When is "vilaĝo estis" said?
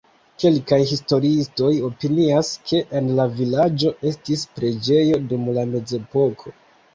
3.35-4.47